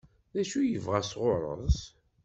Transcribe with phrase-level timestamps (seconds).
[0.33, 1.79] D acu i yebɣa sɣur-s?